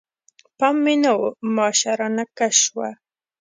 [0.57, 1.21] پام مې نه و،
[1.55, 2.89] ماشه رانه کش شوه.